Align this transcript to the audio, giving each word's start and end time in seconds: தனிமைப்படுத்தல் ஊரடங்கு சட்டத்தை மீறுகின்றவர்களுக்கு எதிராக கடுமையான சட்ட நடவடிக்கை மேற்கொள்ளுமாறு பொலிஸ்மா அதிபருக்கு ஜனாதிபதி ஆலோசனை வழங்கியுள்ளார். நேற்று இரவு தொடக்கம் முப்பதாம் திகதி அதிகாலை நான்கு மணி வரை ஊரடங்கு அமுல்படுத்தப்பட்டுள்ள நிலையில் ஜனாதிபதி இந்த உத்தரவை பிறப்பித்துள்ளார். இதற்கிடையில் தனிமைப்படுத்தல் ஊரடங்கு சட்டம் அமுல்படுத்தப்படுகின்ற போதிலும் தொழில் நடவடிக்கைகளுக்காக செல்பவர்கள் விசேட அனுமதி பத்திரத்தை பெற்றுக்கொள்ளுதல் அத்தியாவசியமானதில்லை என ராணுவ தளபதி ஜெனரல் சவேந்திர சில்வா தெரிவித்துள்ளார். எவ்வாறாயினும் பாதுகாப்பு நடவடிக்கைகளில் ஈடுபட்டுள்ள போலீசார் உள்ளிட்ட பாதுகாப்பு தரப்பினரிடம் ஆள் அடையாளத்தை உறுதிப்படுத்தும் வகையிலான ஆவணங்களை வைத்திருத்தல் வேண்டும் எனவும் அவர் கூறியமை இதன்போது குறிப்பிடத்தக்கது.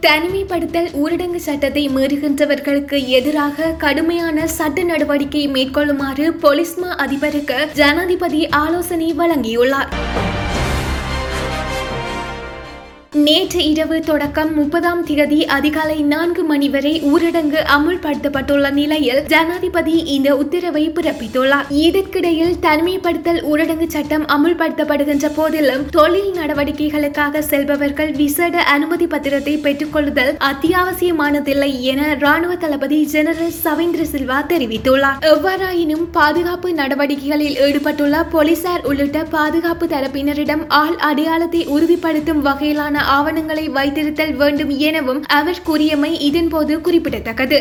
தனிமைப்படுத்தல் 0.00 0.88
ஊரடங்கு 0.94 1.40
சட்டத்தை 1.46 1.88
மீறுகின்றவர்களுக்கு 1.88 3.06
எதிராக 3.06 3.72
கடுமையான 3.78 4.46
சட்ட 4.46 4.82
நடவடிக்கை 4.82 5.48
மேற்கொள்ளுமாறு 5.48 6.26
பொலிஸ்மா 6.42 6.90
அதிபருக்கு 7.04 7.58
ஜனாதிபதி 7.74 8.48
ஆலோசனை 8.48 9.14
வழங்கியுள்ளார். 9.18 9.92
நேற்று 13.12 13.60
இரவு 13.68 14.00
தொடக்கம் 14.00 14.50
முப்பதாம் 14.54 15.06
திகதி 15.06 15.44
அதிகாலை 15.44 16.02
நான்கு 16.02 16.42
மணி 16.44 16.68
வரை 16.68 16.92
ஊரடங்கு 17.10 17.60
அமுல்படுத்தப்பட்டுள்ள 17.74 18.70
நிலையில் 18.70 19.20
ஜனாதிபதி 19.26 19.94
இந்த 20.14 20.36
உத்தரவை 20.36 20.82
பிறப்பித்துள்ளார். 20.88 21.68
இதற்கிடையில் 21.84 22.54
தனிமைப்படுத்தல் 22.62 23.40
ஊரடங்கு 23.52 23.86
சட்டம் 23.86 24.26
அமுல்படுத்தப்படுகின்ற 24.26 25.30
போதிலும் 25.34 25.86
தொழில் 25.90 26.34
நடவடிக்கைகளுக்காக 26.34 27.38
செல்பவர்கள் 27.38 28.12
விசேட 28.12 28.62
அனுமதி 28.74 29.06
பத்திரத்தை 29.06 29.54
பெற்றுக்கொள்ளுதல் 29.66 30.32
அத்தியாவசியமானதில்லை 30.50 31.80
என 31.80 32.14
ராணுவ 32.14 32.56
தளபதி 32.56 33.00
ஜெனரல் 33.04 33.56
சவேந்திர 33.62 34.04
சில்வா 34.12 34.40
தெரிவித்துள்ளார். 34.52 35.18
எவ்வாறாயினும் 35.32 36.06
பாதுகாப்பு 36.10 36.74
நடவடிக்கைகளில் 36.74 37.58
ஈடுபட்டுள்ள 37.68 38.22
போலீசார் 38.36 38.86
உள்ளிட்ட 38.92 39.24
பாதுகாப்பு 39.24 39.86
தரப்பினரிடம் 39.86 40.66
ஆள் 40.68 40.96
அடையாளத்தை 40.96 41.66
உறுதிப்படுத்தும் 41.66 42.44
வகையிலான 42.44 42.96
ஆவணங்களை 43.16 43.64
வைத்திருத்தல் 43.70 44.36
வேண்டும் 44.36 44.72
எனவும் 44.88 45.22
அவர் 45.26 45.62
கூறியமை 45.62 46.12
இதன்போது 46.30 46.80
குறிப்பிடத்தக்கது. 46.80 47.58